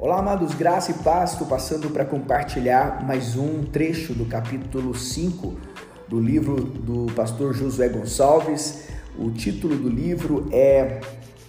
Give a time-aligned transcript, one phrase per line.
[0.00, 1.32] Olá, amados, graça e paz.
[1.32, 5.56] Estou passando para compartilhar mais um trecho do capítulo 5
[6.06, 8.84] do livro do pastor Josué Gonçalves.
[9.18, 11.00] O título do livro é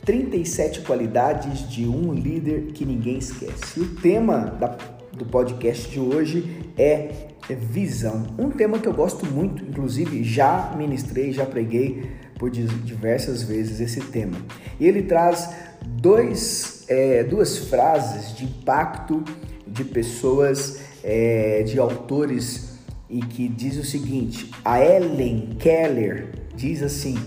[0.04, 3.80] 37 qualidades de um líder que ninguém esquece.
[3.80, 4.76] E o tema da,
[5.14, 8.26] do podcast de hoje é visão.
[8.36, 12.10] Um tema que eu gosto muito, inclusive já ministrei, já preguei
[12.40, 14.38] por diversas vezes esse tema.
[14.80, 15.54] E ele traz
[15.86, 19.24] dois é, duas frases de impacto
[19.66, 22.80] de pessoas, é, de autores,
[23.10, 27.18] e que diz o seguinte: a Ellen Keller diz assim.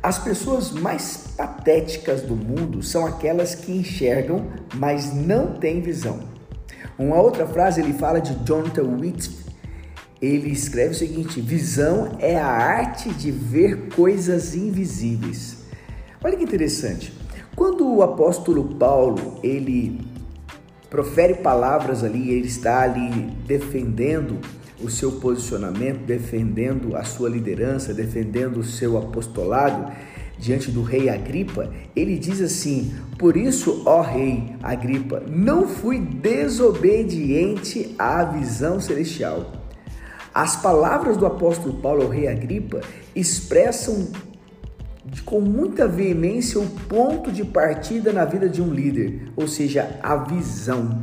[0.00, 4.46] As pessoas mais patéticas do mundo são aquelas que enxergam,
[4.76, 6.20] mas não têm visão.
[6.96, 9.48] Uma outra frase ele fala de Jonathan Whitfield.
[10.22, 15.58] Ele escreve o seguinte: visão é a arte de ver coisas invisíveis.
[16.22, 17.12] Olha que interessante.
[17.58, 20.00] Quando o apóstolo Paulo, ele
[20.88, 23.10] profere palavras ali, ele está ali
[23.48, 24.38] defendendo
[24.80, 29.90] o seu posicionamento, defendendo a sua liderança, defendendo o seu apostolado
[30.38, 37.92] diante do rei Agripa, ele diz assim: Por isso, ó rei Agripa, não fui desobediente
[37.98, 39.50] à visão celestial.
[40.32, 42.82] As palavras do apóstolo Paulo ao rei Agripa
[43.16, 44.06] expressam
[45.24, 50.16] com muita veemência o ponto de partida na vida de um líder, ou seja, a
[50.16, 51.02] visão.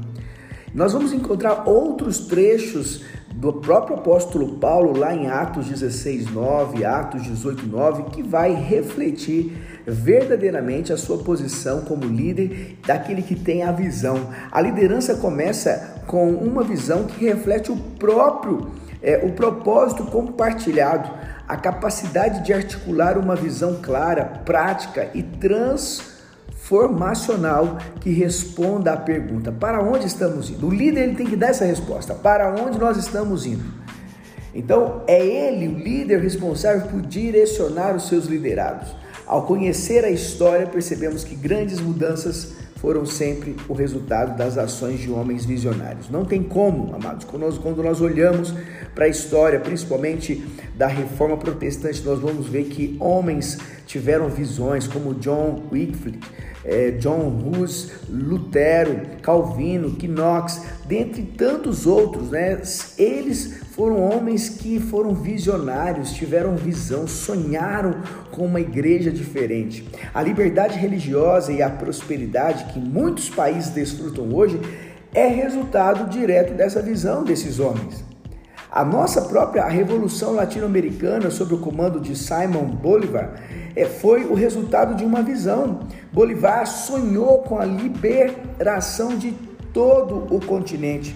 [0.74, 3.04] Nós vamos encontrar outros trechos
[3.34, 9.56] do próprio apóstolo Paulo lá em Atos 16, 9, Atos 18, 9, que vai refletir
[9.86, 14.30] verdadeiramente a sua posição como líder daquele que tem a visão.
[14.52, 21.10] A liderança começa com uma visão que reflete o próprio, é, o propósito compartilhado
[21.48, 29.80] a capacidade de articular uma visão clara, prática e transformacional que responda à pergunta: para
[29.82, 30.68] onde estamos indo?
[30.68, 33.86] O líder ele tem que dar essa resposta: para onde nós estamos indo?
[34.54, 38.96] Então, é ele, o líder, responsável por direcionar os seus liderados.
[39.28, 42.54] Ao conhecer a história, percebemos que grandes mudanças
[42.86, 46.08] foram sempre o resultado das ações de homens visionários.
[46.08, 48.54] Não tem como, amados, nós, quando nós olhamos
[48.94, 53.58] para a história, principalmente da reforma protestante, nós vamos ver que homens
[53.88, 56.20] tiveram visões como John Wycliffe,
[56.66, 62.62] eh, John Hus, Lutero, Calvino, Knox, dentre tantos outros, né?
[62.98, 69.88] Eles foram homens que foram visionários, tiveram visão, sonharam com uma igreja diferente.
[70.14, 74.60] A liberdade religiosa e a prosperidade que muitos países desfrutam hoje
[75.14, 78.15] é resultado direto dessa visão desses homens.
[78.76, 83.42] A nossa própria Revolução Latino-Americana, sob o comando de Simon Bolivar,
[83.74, 85.88] é, foi o resultado de uma visão.
[86.12, 89.34] Bolivar sonhou com a liberação de
[89.72, 91.16] todo o continente.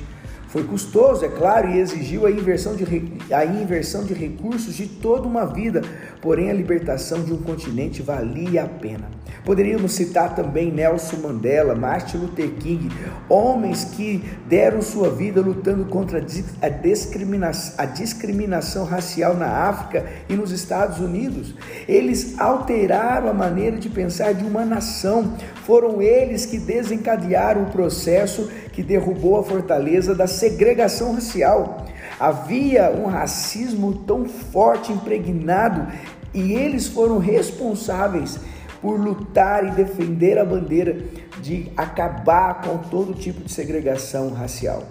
[0.49, 2.83] Foi custoso, é claro, e exigiu a inversão, de,
[3.31, 5.83] a inversão de recursos de toda uma vida,
[6.21, 9.07] porém a libertação de um continente valia a pena.
[9.45, 12.89] Poderíamos citar também Nelson Mandela, Martin Luther King,
[13.29, 16.19] homens que deram sua vida lutando contra
[16.61, 21.53] a discriminação, a discriminação racial na África e nos Estados Unidos.
[21.87, 25.35] Eles alteraram a maneira de pensar de uma nação.
[25.63, 31.85] Foram eles que desencadearam o processo que derrubou a fortaleza da segregação racial.
[32.17, 35.85] Havia um racismo tão forte, impregnado,
[36.33, 38.39] e eles foram responsáveis
[38.81, 40.97] por lutar e defender a bandeira
[41.41, 44.83] de acabar com todo tipo de segregação racial.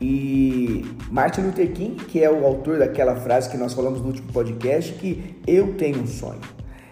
[0.00, 4.32] E Martin Luther King, que é o autor daquela frase que nós falamos no último
[4.32, 6.40] podcast, que eu tenho um sonho.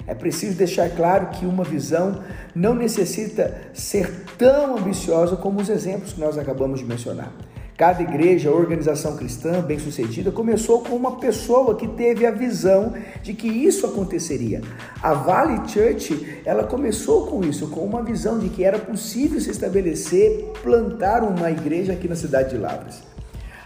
[0.06, 2.22] É preciso deixar claro que uma visão
[2.54, 7.32] não necessita ser tão ambiciosa como os exemplos que nós acabamos de mencionar.
[7.76, 13.48] Cada igreja, organização cristã bem-sucedida começou com uma pessoa que teve a visão de que
[13.48, 14.62] isso aconteceria.
[15.02, 19.50] A Valley Church, ela começou com isso, com uma visão de que era possível se
[19.50, 23.02] estabelecer, plantar uma igreja aqui na cidade de Lavras.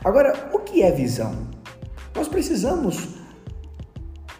[0.03, 1.47] Agora, o que é visão?
[2.13, 3.20] Nós precisamos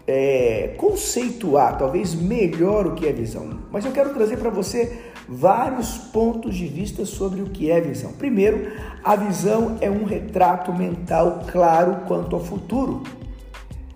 [0.07, 5.97] é, conceituar talvez melhor o que é visão, mas eu quero trazer para você vários
[5.97, 8.11] pontos de vista sobre o que é visão.
[8.11, 8.71] Primeiro,
[9.03, 13.03] a visão é um retrato mental claro quanto ao futuro.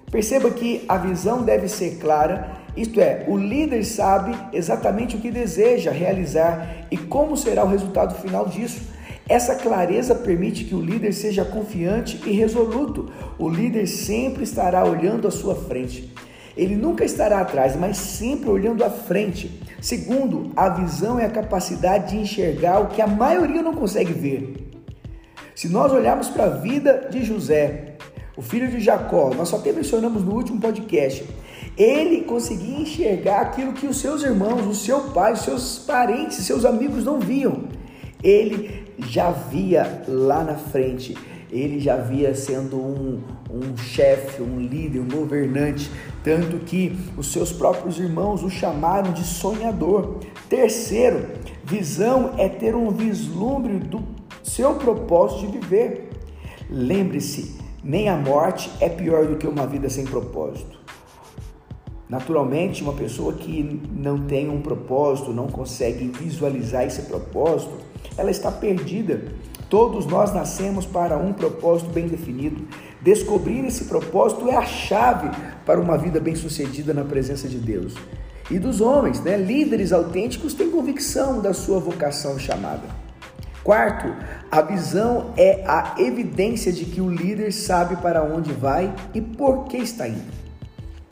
[0.09, 5.31] Perceba que a visão deve ser clara, isto é, o líder sabe exatamente o que
[5.31, 8.94] deseja realizar e como será o resultado final disso.
[9.27, 13.11] Essa clareza permite que o líder seja confiante e resoluto.
[13.39, 16.13] O líder sempre estará olhando à sua frente.
[16.55, 19.59] Ele nunca estará atrás, mas sempre olhando à frente.
[19.81, 24.71] Segundo, a visão é a capacidade de enxergar o que a maioria não consegue ver.
[25.55, 27.95] Se nós olharmos para a vida de José,
[28.37, 31.25] o filho de Jacó, nós só até mencionamos no último podcast,
[31.77, 36.63] ele conseguia enxergar aquilo que os seus irmãos, o seu pai, os seus parentes, seus
[36.63, 37.63] amigos não viam.
[38.23, 41.15] Ele já via lá na frente,
[41.51, 45.89] ele já via sendo um, um chefe, um líder, um governante,
[46.23, 50.19] tanto que os seus próprios irmãos o chamaram de sonhador.
[50.49, 51.27] Terceiro,
[51.63, 54.03] visão é ter um vislumbre do
[54.43, 56.09] seu propósito de viver.
[56.69, 60.79] Lembre-se, nem a morte é pior do que uma vida sem propósito.
[62.07, 67.84] Naturalmente, uma pessoa que não tem um propósito, não consegue visualizar esse propósito,
[68.17, 69.23] ela está perdida.
[69.69, 72.65] Todos nós nascemos para um propósito bem definido.
[73.01, 75.29] Descobrir esse propósito é a chave
[75.65, 77.95] para uma vida bem-sucedida na presença de Deus.
[78.49, 79.37] E dos homens, né?
[79.37, 82.83] Líderes autênticos têm convicção da sua vocação chamada.
[83.63, 84.15] Quarto,
[84.51, 89.65] a visão é a evidência de que o líder sabe para onde vai e por
[89.65, 90.31] que está indo.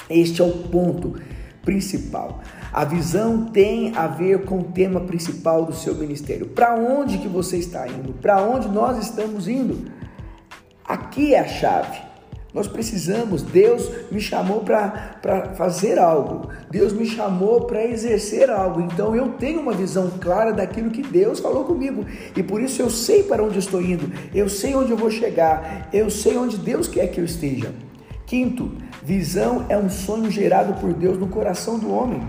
[0.08, 1.16] Este é o ponto
[1.64, 2.42] principal.
[2.74, 6.48] A visão tem a ver com o tema principal do seu ministério.
[6.48, 8.14] Para onde que você está indo?
[8.14, 9.92] Para onde nós estamos indo?
[10.84, 12.02] Aqui é a chave.
[12.52, 19.16] Nós precisamos, Deus me chamou para fazer algo, Deus me chamou para exercer algo, então
[19.16, 22.06] eu tenho uma visão clara daquilo que Deus falou comigo,
[22.36, 25.90] e por isso eu sei para onde estou indo, eu sei onde eu vou chegar,
[25.92, 27.74] eu sei onde Deus quer que eu esteja.
[28.28, 28.72] Quinto,
[29.04, 32.22] visão é um sonho gerado por Deus no coração do homem.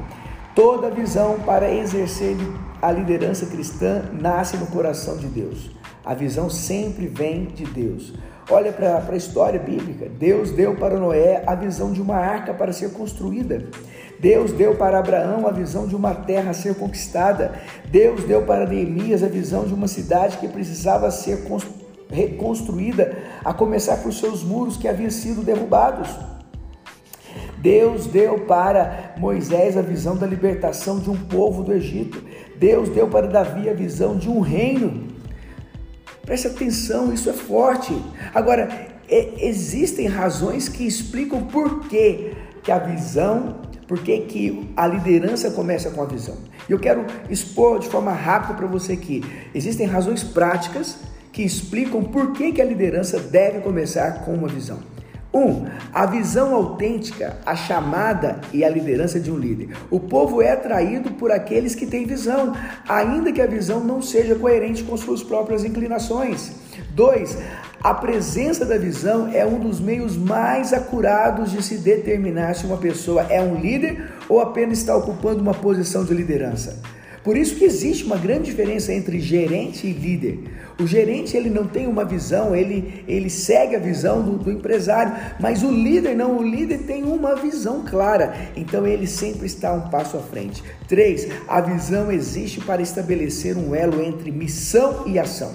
[0.55, 2.37] Toda visão para exercer
[2.81, 5.71] a liderança cristã nasce no coração de Deus.
[6.05, 8.15] A visão sempre vem de Deus.
[8.49, 10.09] Olha para a história bíblica.
[10.09, 13.69] Deus deu para Noé a visão de uma arca para ser construída.
[14.21, 17.61] Deus deu para Abraão a visão de uma terra a ser conquistada.
[17.87, 23.53] Deus deu para Neemias a visão de uma cidade que precisava ser construída reconstruída, a
[23.53, 26.09] começar por seus muros que haviam sido derrubados.
[27.64, 32.22] Deus deu para Moisés a visão da libertação de um povo do Egito.
[32.58, 35.08] Deus deu para Davi a visão de um reino.
[36.26, 37.96] Preste atenção, isso é forte.
[38.34, 38.69] Agora,
[39.08, 43.56] é, existem razões que explicam por que, que a visão,
[43.88, 46.37] por que, que a liderança começa com a visão.
[46.69, 49.25] E eu quero expor de forma rápida para você aqui.
[49.55, 50.99] Existem razões práticas
[51.32, 54.94] que explicam por que, que a liderança deve começar com uma visão.
[55.34, 55.38] 1.
[55.38, 59.70] Um, a visão autêntica, a chamada e a liderança de um líder.
[59.90, 62.54] O povo é atraído por aqueles que têm visão,
[62.88, 66.52] ainda que a visão não seja coerente com suas próprias inclinações.
[66.94, 67.38] 2.
[67.82, 72.78] A presença da visão é um dos meios mais acurados de se determinar se uma
[72.78, 76.81] pessoa é um líder ou apenas está ocupando uma posição de liderança.
[77.25, 80.41] Por isso que existe uma grande diferença entre gerente e líder.
[80.79, 85.15] O gerente ele não tem uma visão, ele, ele segue a visão do, do empresário,
[85.41, 89.88] mas o líder não, o líder tem uma visão clara, então ele sempre está um
[89.88, 90.62] passo à frente.
[90.87, 95.53] Três, a visão existe para estabelecer um elo entre missão e ação.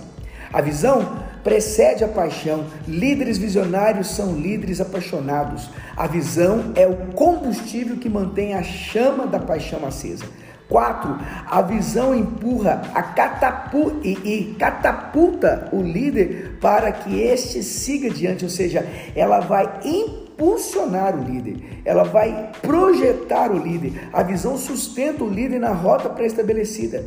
[0.52, 2.66] A visão precede a paixão.
[2.88, 5.70] Líderes visionários são líderes apaixonados.
[5.96, 10.26] A visão é o combustível que mantém a chama da paixão acesa.
[10.70, 11.18] Quatro,
[11.48, 18.44] a visão empurra a catapu e, e, catapulta o líder para que este siga adiante,
[18.44, 24.10] ou seja, ela vai impulsionar o líder, ela vai projetar o líder.
[24.14, 27.04] A visão sustenta o líder na rota pré-estabelecida.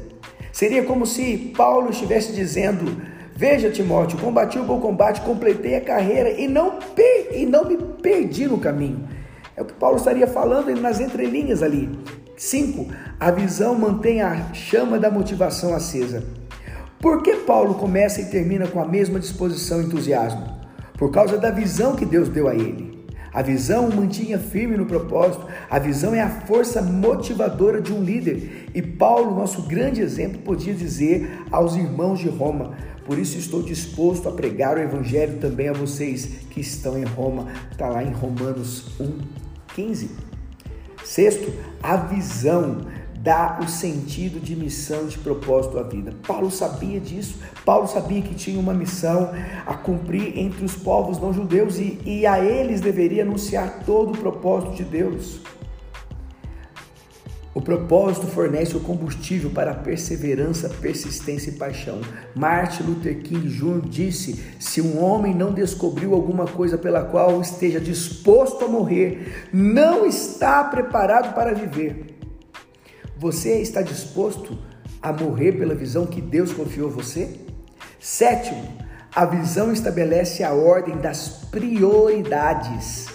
[0.52, 3.00] Seria como se Paulo estivesse dizendo:
[3.36, 6.80] Veja, Timóteo, combati o bom combate, completei a carreira e não,
[7.32, 9.08] e não me perdi no caminho.
[9.56, 11.88] É o que Paulo estaria falando nas entrelinhas ali.
[12.42, 12.88] 5.
[13.20, 16.24] A visão mantém a chama da motivação acesa.
[16.98, 20.44] Por que Paulo começa e termina com a mesma disposição e entusiasmo?
[20.98, 23.06] Por causa da visão que Deus deu a ele.
[23.32, 25.46] A visão o mantinha firme no propósito.
[25.70, 28.70] A visão é a força motivadora de um líder.
[28.74, 32.72] E Paulo, nosso grande exemplo, podia dizer aos irmãos de Roma:
[33.04, 37.46] Por isso estou disposto a pregar o evangelho também a vocês que estão em Roma.
[37.70, 39.18] Está lá em Romanos 1,
[39.76, 40.31] 15.
[41.12, 41.52] Sexto,
[41.82, 42.86] a visão
[43.18, 46.14] dá o sentido de missão, de propósito à vida.
[46.26, 47.34] Paulo sabia disso.
[47.66, 49.30] Paulo sabia que tinha uma missão
[49.66, 54.16] a cumprir entre os povos não judeus e, e a eles deveria anunciar todo o
[54.16, 55.38] propósito de Deus.
[57.54, 62.00] O propósito fornece o combustível para perseverança, persistência e paixão.
[62.34, 63.82] Martin Luther King Jr.
[63.82, 70.06] disse: se um homem não descobriu alguma coisa pela qual esteja disposto a morrer, não
[70.06, 72.16] está preparado para viver.
[73.18, 74.58] Você está disposto
[75.02, 77.38] a morrer pela visão que Deus confiou a você?
[78.00, 78.66] Sétimo,
[79.14, 83.11] a visão estabelece a ordem das prioridades.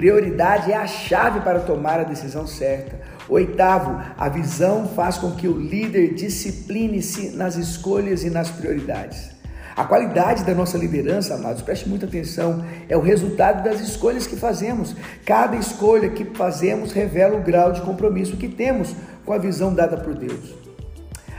[0.00, 2.98] Prioridade é a chave para tomar a decisão certa.
[3.28, 9.30] Oitavo, a visão faz com que o líder discipline-se nas escolhas e nas prioridades.
[9.76, 14.36] A qualidade da nossa liderança, amados, preste muita atenção, é o resultado das escolhas que
[14.36, 14.96] fazemos.
[15.26, 19.98] Cada escolha que fazemos revela o grau de compromisso que temos com a visão dada
[19.98, 20.54] por Deus.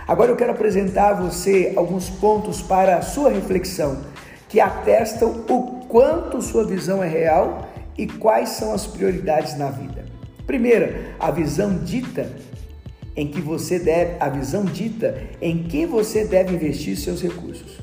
[0.07, 4.01] Agora eu quero apresentar a você alguns pontos para a sua reflexão
[4.47, 10.05] que atestam o quanto sua visão é real e quais são as prioridades na vida.
[10.45, 12.29] Primeira, a visão dita
[13.15, 17.79] em que você deve, a visão dita em que você deve investir seus recursos.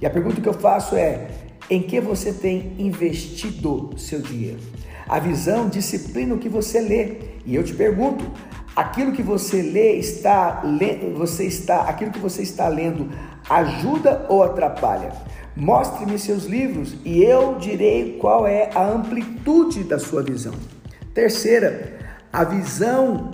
[0.00, 1.28] E a pergunta que eu faço é:
[1.68, 4.58] em que você tem investido seu dinheiro?
[5.08, 7.16] A visão disciplina o que você lê.
[7.44, 8.30] E eu te pergunto,
[8.76, 10.62] aquilo que você lê está
[11.14, 13.10] você está, aquilo que você está lendo
[13.48, 15.12] ajuda ou atrapalha?
[15.60, 20.54] Mostre-me seus livros e eu direi qual é a amplitude da sua visão.
[21.12, 21.98] Terceira,
[22.32, 23.32] a visão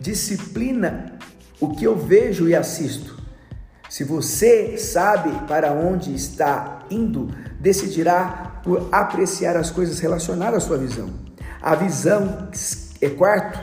[0.00, 1.18] disciplina
[1.60, 3.22] o que eu vejo e assisto.
[3.90, 7.28] Se você sabe para onde está indo,
[7.60, 11.10] decidirá por apreciar as coisas relacionadas à sua visão.
[11.60, 12.48] A visão
[12.98, 13.62] é quarto.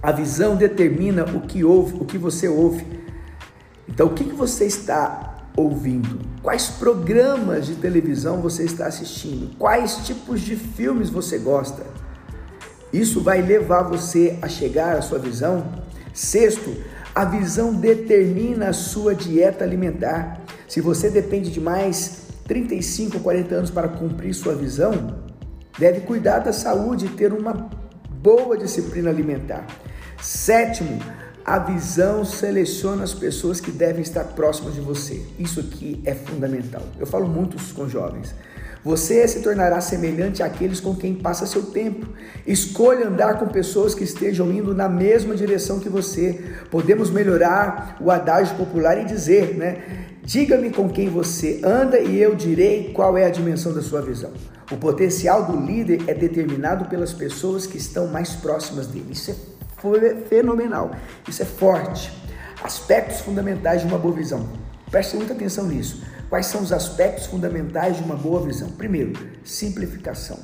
[0.00, 2.86] A visão determina o que ouve, o que você ouve.
[3.88, 6.31] Então, o que, você está ouvindo?
[6.42, 9.56] Quais programas de televisão você está assistindo?
[9.56, 11.84] Quais tipos de filmes você gosta?
[12.92, 15.64] Isso vai levar você a chegar à sua visão.
[16.12, 16.74] Sexto,
[17.14, 20.40] a visão determina a sua dieta alimentar.
[20.66, 25.22] Se você depende de mais 35 ou 40 anos para cumprir sua visão,
[25.78, 27.70] deve cuidar da saúde e ter uma
[28.10, 29.64] boa disciplina alimentar.
[30.20, 30.98] Sétimo,
[31.44, 35.22] a visão seleciona as pessoas que devem estar próximas de você.
[35.38, 36.82] Isso aqui é fundamental.
[36.98, 38.34] Eu falo muito com jovens.
[38.84, 42.06] Você se tornará semelhante àqueles com quem passa seu tempo.
[42.44, 46.40] Escolha andar com pessoas que estejam indo na mesma direção que você.
[46.70, 50.08] Podemos melhorar o adágio popular e dizer, né?
[50.24, 54.32] Diga-me com quem você anda e eu direi qual é a dimensão da sua visão.
[54.70, 59.08] O potencial do líder é determinado pelas pessoas que estão mais próximas dele.
[59.10, 59.34] Isso é
[60.28, 60.92] fenomenal.
[61.28, 62.12] Isso é forte.
[62.62, 64.48] Aspectos fundamentais de uma boa visão.
[64.90, 66.02] Preste muita atenção nisso.
[66.28, 68.70] Quais são os aspectos fundamentais de uma boa visão?
[68.70, 69.12] Primeiro,
[69.44, 70.38] simplificação.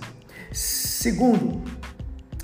[0.53, 1.63] Segundo,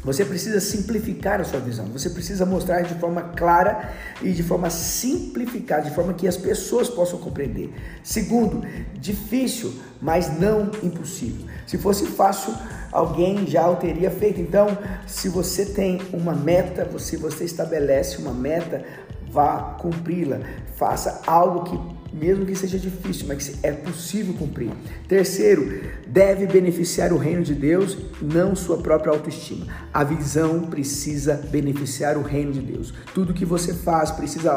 [0.05, 1.87] você precisa simplificar a sua visão.
[1.87, 6.91] Você precisa mostrar de forma clara e de forma simplificada, de forma que as pessoas
[6.91, 7.73] possam compreender.
[8.03, 8.63] Segundo,
[8.95, 11.47] difícil, mas não impossível.
[11.67, 12.55] Se fosse fácil,
[12.95, 14.41] alguém já o teria feito.
[14.41, 18.85] Então, se você tem uma meta, se você estabelece uma meta,
[19.31, 20.39] vá cumpri-la.
[20.77, 24.71] Faça algo que mesmo que seja difícil, mas é possível cumprir.
[25.09, 29.67] Terceiro, deve beneficiar o reino de Deus, não sua própria autoestima.
[29.93, 32.95] A visão precisa beneficiar o reino de Deus.
[33.13, 34.55] Tudo que você faz precisa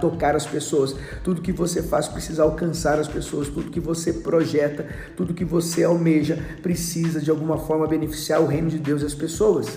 [0.00, 4.86] tocar as pessoas, tudo que você faz precisa alcançar as pessoas, tudo que você projeta,
[5.16, 9.14] tudo que você almeja precisa de alguma forma beneficiar o reino de Deus e as
[9.14, 9.68] pessoas.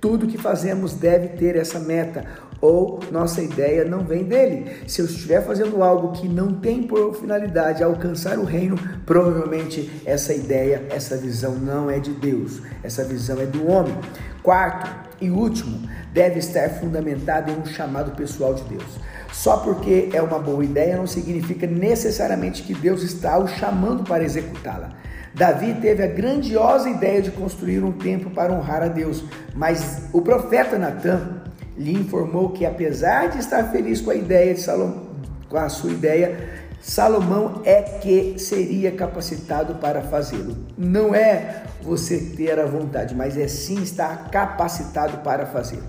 [0.00, 2.24] Tudo que fazemos deve ter essa meta
[2.60, 4.84] ou nossa ideia não vem dele.
[4.86, 10.34] Se eu estiver fazendo algo que não tem por finalidade alcançar o reino, provavelmente essa
[10.34, 13.96] ideia, essa visão não é de Deus, essa visão é do homem.
[14.42, 18.98] Quarto e último, deve estar fundamentada em um chamado pessoal de Deus.
[19.32, 24.24] Só porque é uma boa ideia não significa necessariamente que Deus está o chamando para
[24.24, 24.92] executá-la.
[25.34, 30.20] Davi teve a grandiosa ideia de construir um templo para honrar a Deus, mas o
[30.20, 31.42] profeta Natan
[31.76, 35.10] lhe informou que apesar de estar feliz com a ideia de Salomão,
[35.48, 40.56] com a sua ideia, Salomão é que seria capacitado para fazê-lo.
[40.76, 45.84] Não é você ter a vontade, mas é sim estar capacitado para fazê-lo.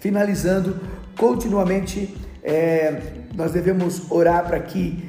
[0.00, 0.80] Finalizando,
[1.16, 3.00] continuamente é,
[3.34, 5.08] nós devemos orar para que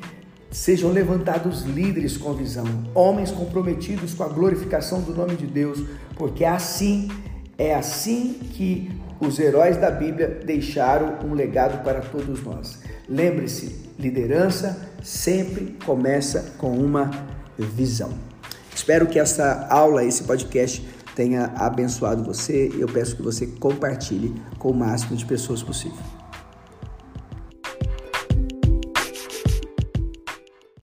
[0.57, 5.83] sejam levantados líderes com visão, homens comprometidos com a glorificação do nome de Deus,
[6.15, 7.11] porque assim
[7.59, 12.79] é assim que os heróis da Bíblia deixaram um legado para todos nós.
[13.07, 17.11] Lembre-se, liderança sempre começa com uma
[17.57, 18.11] visão.
[18.75, 20.83] Espero que essa aula, esse podcast
[21.15, 22.71] tenha abençoado você.
[22.75, 26.16] Eu peço que você compartilhe com o máximo de pessoas possível.